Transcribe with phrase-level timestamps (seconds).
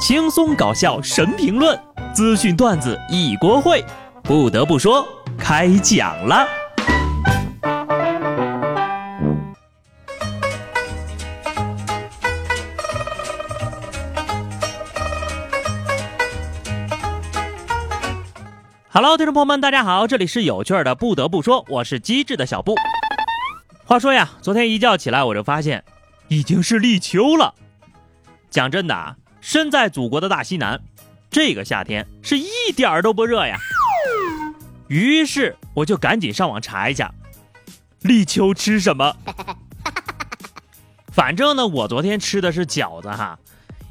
[0.00, 1.78] 轻松搞笑神评论，
[2.14, 3.84] 资讯段子一锅烩。
[4.22, 5.06] 不得不说，
[5.38, 6.48] 开讲了。
[18.88, 20.94] Hello，听众朋友们，大家好，这里是有趣的。
[20.94, 22.74] 不得不说，我是机智的小布。
[23.84, 25.84] 话说呀，昨天一觉起来，我就发现
[26.28, 27.54] 已经是立秋了。
[28.48, 29.16] 讲真的啊。
[29.40, 30.80] 身在祖国的大西南，
[31.30, 33.58] 这个夏天是一点儿都不热呀。
[34.88, 37.12] 于是我就赶紧上网查一下，
[38.00, 39.16] 立秋吃什么。
[41.12, 43.38] 反正呢，我昨天吃的是饺子哈。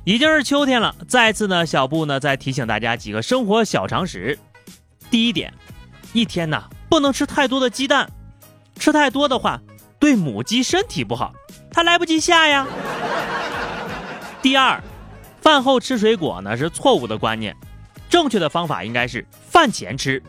[0.05, 4.39] 已经是秋天了，再次呢，小布呢再提醒大家几个生活小常识。
[5.11, 5.53] 第一点，
[6.13, 8.09] 一天呢不能吃太多的鸡蛋，
[8.79, 9.61] 吃太多的话
[9.99, 11.33] 对母鸡身体不好，
[11.71, 12.65] 它来不及下呀。
[14.41, 14.81] 第二。
[15.41, 17.55] 饭后吃水果呢是错误的观念，
[18.09, 20.21] 正确的方法应该是饭前吃，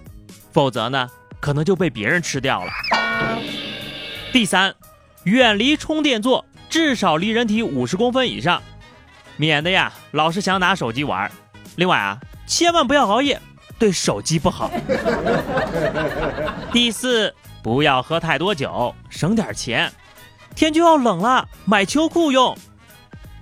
[0.53, 1.09] 否则呢
[1.41, 2.71] 可能就被别人吃掉了。
[4.33, 4.75] 第三，
[5.25, 8.63] 远离充电座，至少离人体五十公分以上，
[9.37, 11.31] 免得呀老是想拿手机玩。
[11.77, 13.41] 另外啊，千万不要熬夜，
[13.79, 14.71] 对手机不好。
[16.73, 19.93] 第四，不要喝太多酒，省点钱，
[20.55, 22.57] 天就要冷了，买秋裤用。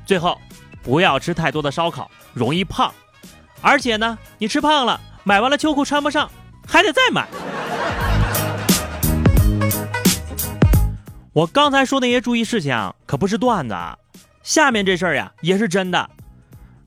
[0.06, 0.40] 最后。
[0.88, 2.90] 不要吃太多的烧烤，容易胖。
[3.60, 6.30] 而且呢，你吃胖了，买完了秋裤穿不上，
[6.66, 7.28] 还得再买。
[11.34, 13.98] 我刚才说那些注意事项可不是段子啊，
[14.42, 16.08] 下面这事儿呀也是真的。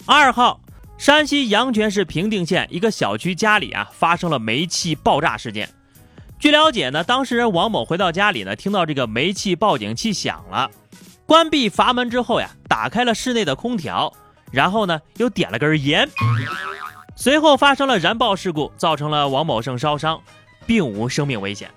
[0.08, 0.60] 二号，
[0.98, 5.70] 山西阳泉市平定县一个小区家里啊发生了煤气爆炸事件。
[6.40, 10.72] 据了解呢，当事人王某回到家里呢，听到这个煤气报警器响了。
[11.32, 14.12] 关闭阀门之后呀，打开了室内的空调，
[14.52, 16.10] 然后呢又点了根烟，
[17.16, 20.20] 随后发生了燃爆事故，造成了王某胜烧伤，
[20.66, 21.72] 并无生命危险。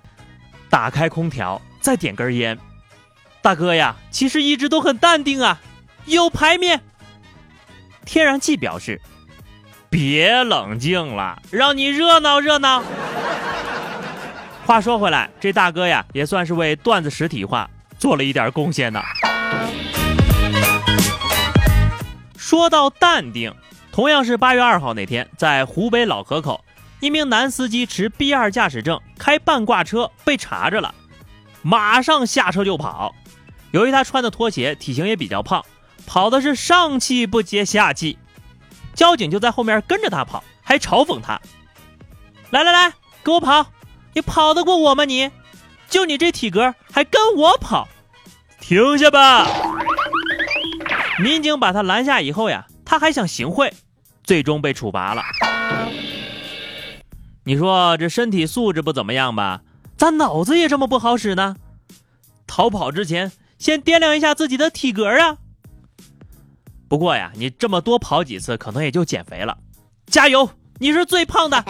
[0.68, 2.58] 打开空调再点根烟，
[3.42, 5.60] 大哥呀，其实一直都很淡定啊，
[6.06, 6.80] 有排面。
[8.04, 9.00] 天然气表示，
[9.88, 12.82] 别冷静了，让你热闹热闹。
[14.66, 19.00] 话说回来，这大哥呀，也算是为段子实体化做了一点贡献呢。
[22.36, 23.52] 说到淡定，
[23.90, 26.64] 同样是八月二号那天，在湖北老河口，
[27.00, 30.94] 一名男司机持 B 二驾驶证开半挂车被查着了，
[31.62, 33.14] 马上下车就跑。
[33.72, 35.64] 由于他穿的拖鞋，体型也比较胖，
[36.06, 38.18] 跑的是上气不接下气。
[38.94, 41.40] 交警就在后面跟着他跑，还嘲讽他
[42.50, 42.92] ：“来来来，
[43.24, 43.66] 给我跑！
[44.12, 45.04] 你跑得过我吗？
[45.04, 45.28] 你
[45.90, 47.88] 就你这体格，还跟我跑？
[48.66, 49.46] 停下吧！”
[51.20, 53.70] 民警把他拦下以后呀，他还想行贿，
[54.22, 55.22] 最终被处罚了。
[57.44, 59.60] 你说这身体素质不怎么样吧？
[59.98, 61.56] 咋脑子也这么不好使呢？
[62.46, 65.36] 逃跑之前先掂量一下自己的体格啊。
[66.88, 69.58] 不过呀，你这么多跑几次，可能也就减肥了。
[70.06, 70.48] 加油，
[70.78, 71.62] 你是最胖的。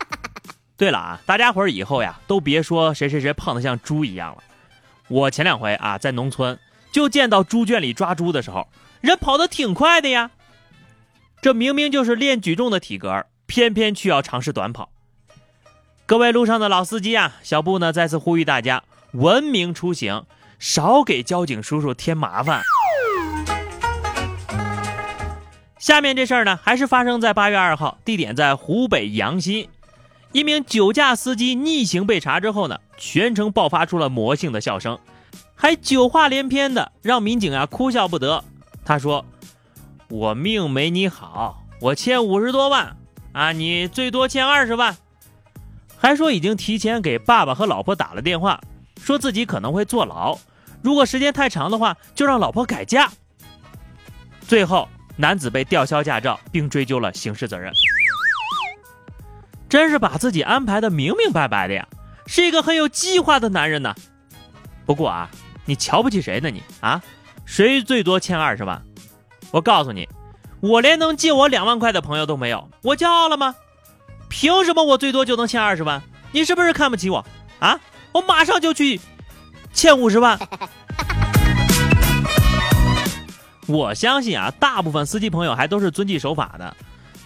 [0.76, 4.42] 对了啊，大家伙儿以后呀，都别说谁谁谁胖的像猪一样了。
[5.08, 6.58] 我前两回啊，在农村。
[6.90, 8.66] 就见到猪圈里抓猪的时候，
[9.02, 10.30] 人跑得挺快的呀。
[11.42, 14.90] 这明明就是练举重的体格，偏偏却要尝试短跑。
[16.06, 18.82] 各位路上的老司机啊，小布呢再次呼吁大家
[19.12, 20.24] 文明出行，
[20.58, 22.62] 少给交警叔叔添麻烦。
[25.78, 29.68] 下面这事儿呢，还是发生在八月二号，地点在湖北阳新。
[30.32, 34.98] 一名酒驾司机逆行被查之后呢，全程爆发出了魔性的笑声。
[35.54, 38.44] 还酒话连篇的，让民警啊哭笑不得。
[38.84, 39.24] 他说
[40.10, 42.96] ：“我命没你好，我欠五十多万
[43.32, 44.96] 啊，你最多欠二十万。”
[45.98, 48.60] 还说已经提前给爸爸和老婆打了电话，
[49.00, 50.38] 说自己可能会坐牢，
[50.80, 53.10] 如果时间太长的话，就让老婆改嫁。
[54.46, 57.72] 最后，男子被吊销驾照，并追究了刑事责任。
[59.68, 61.86] 真是把自己安排的明明白白的呀，
[62.28, 63.92] 是一个很有计划的男人呢。
[64.86, 65.28] 不过啊。
[65.64, 66.48] 你瞧不起谁呢？
[66.48, 67.02] 你啊，
[67.44, 68.82] 谁最多欠二十万？
[69.50, 70.08] 我告诉你，
[70.60, 73.54] 我连能借我两万块的朋友都没有，我骄傲了吗？
[74.30, 76.02] 凭什么我最多就能欠二十万？
[76.32, 77.22] 你是不是看不起我
[77.58, 77.78] 啊？
[78.12, 78.98] 我马上就去
[79.74, 80.38] 欠五十万。
[83.66, 86.74] 我相信啊，大部分司机朋友还都是遵纪守法的，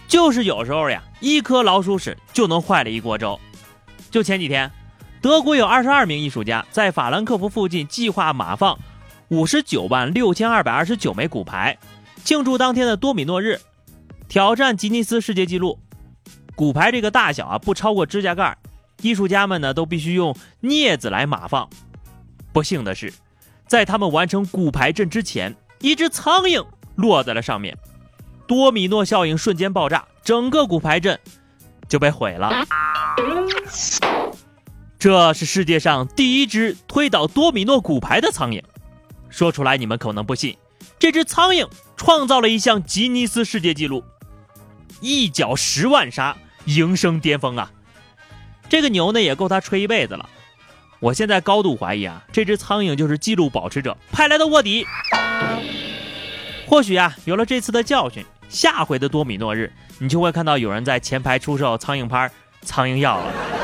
[0.05, 3.39] 就是有时候呀，一颗老鼠屎就能坏了一锅粥。
[4.11, 4.69] 就前几天。
[5.23, 8.77] 德国有二十二名艺术家在法兰克福附近计划码放
[9.29, 11.77] 五十九万六千二百二十九枚骨牌，
[12.25, 13.61] 庆祝当天的多米诺日。
[14.27, 15.79] 挑战吉尼斯世界纪录。
[16.55, 18.57] 骨牌这个大小啊，不超过指甲盖，
[19.01, 21.69] 艺术家们呢都必须用镊子来码放。
[22.51, 23.13] 不幸的是，
[23.65, 26.65] 在他们完成骨牌阵之前，一只苍蝇
[26.95, 27.77] 落在了上面，
[28.45, 31.17] 多米诺效应瞬间爆炸，整个骨牌阵
[31.87, 32.51] 就被毁了。
[35.03, 38.63] 这是世界上第一只推倒多米诺骨牌的苍蝇，
[39.27, 40.55] 说出来你们可能不信，
[40.97, 41.67] 这只苍蝇
[41.97, 44.01] 创造了一项吉尼斯世界纪录，
[45.01, 47.69] 一脚十万杀，营生巅峰啊！
[48.69, 50.29] 这个牛呢也够他吹一辈子了。
[51.01, 54.87] 我现在高度怀疑啊，这只苍蝇就是记录保持者派来的卧底。
[56.65, 59.69] 或许啊，有了这次的教训，下回的多米诺日，
[59.99, 63.62] 你就会看到有人在前排出售苍蝇拍、苍蝇药了。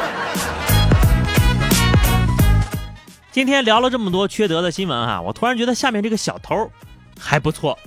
[3.39, 6.69] 今天聊了这么多缺德的新闻哈，我突然觉得下面这个小偷
[7.18, 7.80] 还不错。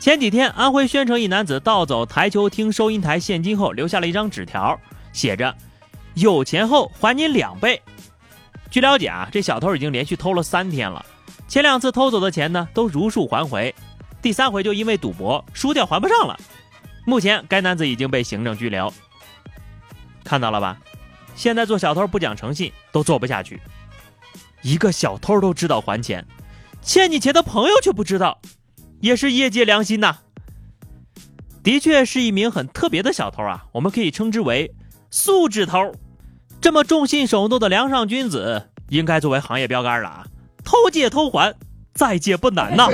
[0.00, 4.76] 前几天，安徽宣城一男子盗走台球厅收银台现金后，留下了一张纸条，
[5.12, 5.54] 写着
[6.14, 7.80] “有钱后还你两倍”。
[8.68, 11.06] 据了解啊，这小偷已经连续偷了三天了，
[11.46, 13.72] 前两次偷走的钱呢都如数还回，
[14.20, 16.36] 第三回就因为赌博输掉还不上了。
[17.04, 18.92] 目前该男子已经被行政拘留。
[20.24, 20.76] 看到了吧？
[21.36, 23.60] 现在做小偷不讲诚信都做不下去，
[24.66, 26.26] 一个小偷都知道还钱，
[26.82, 28.40] 欠你钱的朋友却不知道，
[29.00, 30.18] 也是业界良心呐。
[31.62, 34.74] 的确是一名很特别的小偷啊，我们可以称之为
[35.08, 35.94] 素质偷。
[36.60, 40.26] 这么重信守诺的梁上君子，应该作为行业标杆了啊！
[40.64, 41.54] 偷借偷还，
[41.94, 42.88] 再借不难呐。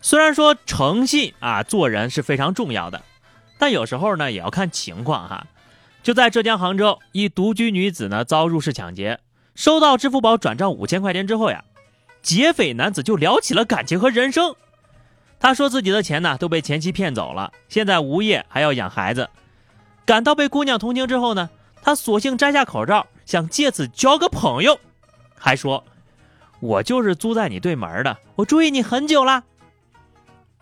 [0.00, 3.02] 虽然说诚信啊，做人是非常重要的，
[3.58, 5.44] 但有时候呢也要看情况哈。
[6.08, 9.20] 就在浙江杭州，一独居女子呢遭入室抢劫，
[9.54, 11.62] 收到支付宝转账五千块钱之后呀，
[12.22, 14.56] 劫匪男子就聊起了感情和人生。
[15.38, 19.28] 他说自己的钱呢都被前妻骗走了，现在无业还要养孩子。
[20.06, 21.50] 感到被姑娘同情之后呢，
[21.82, 24.80] 他索性摘下口罩，想借此交个朋友，
[25.36, 25.84] 还说
[26.60, 29.44] ：“我就是租在你对门的，我注意你很久了。”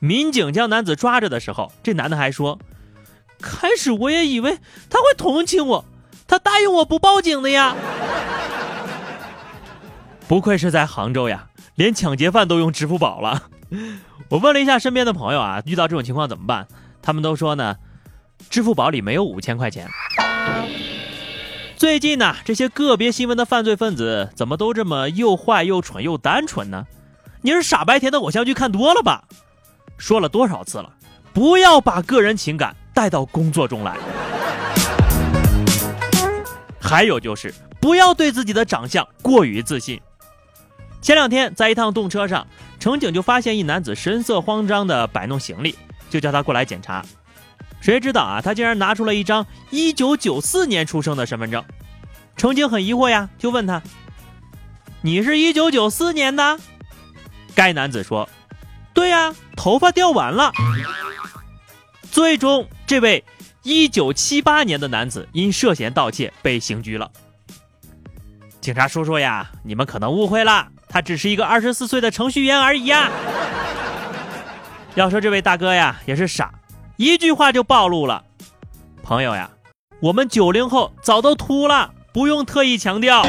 [0.02, 2.58] 民警将男子抓着的时候，这男的还说
[3.40, 5.84] ：“开始我也以为他会同情我，
[6.26, 7.74] 他答应我不报警的呀。
[10.28, 13.44] ”不愧是在杭州呀，连抢劫犯都用支付宝了。
[14.30, 16.66] 我问了一下身边的朋友啊，遇到这种情况怎么办？
[17.00, 17.76] 他们都说呢。
[18.50, 19.88] 支付宝里没有五千块钱。
[21.76, 26.86] 最近呢，这些个别新闻的犯罪分子怎么都这么又坏又蠢又单纯呢？
[27.40, 29.24] 你是傻白甜的偶像剧看多了吧？
[29.96, 30.92] 说了多少次了，
[31.36, 33.94] 不要把个人情感带到工作中来。
[36.80, 40.00] 还有就是，不要对自己的长相过于自信。
[41.02, 42.46] 前两天在一趟动车上，
[42.80, 45.76] 乘警就发现一男子神色慌张的摆弄行李，
[46.08, 47.04] 就叫他过来检查。
[47.82, 51.62] 谁知道啊，他竟然拿出了一张一九九四年出生的身份证。
[52.38, 53.82] 乘警很疑惑呀，就问他
[55.04, 56.58] ：“你是一九九四年的？”
[57.54, 58.26] 该男子说
[58.94, 60.50] ：“对呀，头发掉完了。”
[62.16, 63.22] 最终，这位
[63.62, 67.12] 一九七八年的男子因涉嫌盗窃被刑拘了。
[68.58, 73.10] 警察叔叔呀，你们可能误会了，他只是一个二十四岁的程序员而已呀。
[74.94, 76.54] 要说这位大哥呀，也是傻。
[76.96, 78.24] 一句话就暴露了，
[79.02, 79.50] 朋友呀，
[80.00, 83.26] 我们九零后早都秃了，不用特意强调。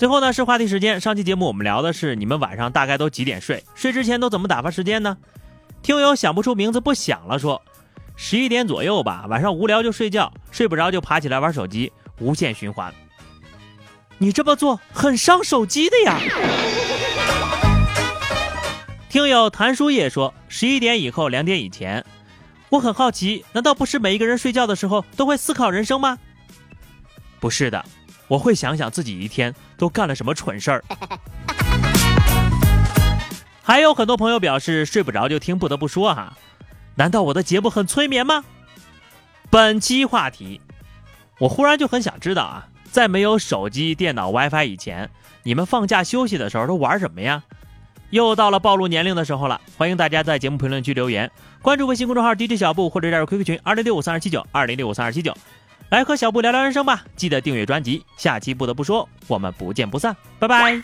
[0.00, 5.18] 最后呢是话题时间，上期节目我们聊的是你们晚上大概都几点睡，睡之前都怎么打发时间呢？
[5.82, 7.60] 听友想不出名字不想了，说
[8.16, 12.90] 十一点左右吧，晚上无聊就睡觉，睡不着就爬起来玩手机，无限循环。
[14.16, 16.18] 你这么做很伤手机的呀。
[19.10, 22.02] 听友谭叔也说，十一点以后，两点以前，
[22.70, 26.16] 我很好奇，难道不是每一个人睡觉的时候都会思考人生吗？
[27.38, 27.84] 不是的，
[28.30, 30.84] 我会想想自己一天都干了什么蠢事儿。
[33.60, 36.36] 还有很多朋友表示睡不着就听，不得不说哈，
[36.94, 38.44] 难道我的节目很催眠吗？
[39.50, 40.60] 本期话题，
[41.40, 45.10] 我忽然就很想知道啊，在没有手机、电脑、WiFi 以前，
[45.42, 47.42] 你们放假休息的时候都玩什么呀？
[48.10, 51.28] 又到了暴露年龄的时候了，欢迎大家在节目评论区留言，
[51.62, 55.36] 关注微信公众号 DJ 小布或者加入 QQ 群二零六五三二七九二零六五三二七九，
[55.90, 57.04] 来和小布聊聊人生吧。
[57.16, 60.82] 记得订阅专辑，下期不得不说，我们不见不散，拜拜。